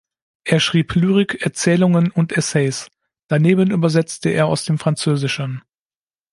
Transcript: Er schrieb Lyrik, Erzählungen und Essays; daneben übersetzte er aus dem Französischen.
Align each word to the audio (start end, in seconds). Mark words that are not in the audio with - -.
Er 0.45 0.59
schrieb 0.59 0.95
Lyrik, 0.95 1.43
Erzählungen 1.45 2.09
und 2.09 2.31
Essays; 2.31 2.87
daneben 3.27 3.69
übersetzte 3.69 4.29
er 4.29 4.47
aus 4.47 4.65
dem 4.65 4.79
Französischen. 4.79 5.61